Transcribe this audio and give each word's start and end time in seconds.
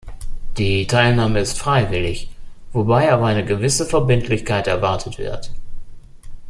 Die 0.57 0.87
Teilnahme 0.87 1.41
ist 1.41 1.59
freiwillig, 1.59 2.31
wobei 2.73 3.13
aber 3.13 3.27
eine 3.27 3.45
gewisse 3.45 3.85
Verbindlichkeit 3.85 4.65
erwartet 4.65 5.19
wird. 5.19 5.51